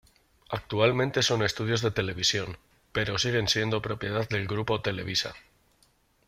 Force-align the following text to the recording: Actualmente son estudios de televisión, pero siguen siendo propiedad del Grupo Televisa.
Actualmente 0.49 1.21
son 1.21 1.43
estudios 1.43 1.83
de 1.83 1.91
televisión, 1.91 2.57
pero 2.91 3.19
siguen 3.19 3.47
siendo 3.47 3.83
propiedad 3.83 4.27
del 4.29 4.47
Grupo 4.47 4.81
Televisa. 4.81 5.35